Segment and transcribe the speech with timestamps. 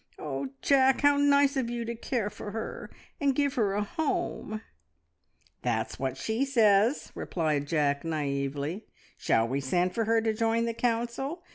[0.17, 4.61] Oh, Jack, how nice of you to care for her, and give her a home!"
[5.61, 8.87] "That's what she says!" replied Jack naively.
[9.15, 11.43] "Shall we send for her to join the council?